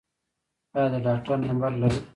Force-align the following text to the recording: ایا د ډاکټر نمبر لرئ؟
ایا 0.75 0.85
د 0.91 0.95
ډاکټر 1.05 1.37
نمبر 1.47 1.71
لرئ؟ 1.81 1.99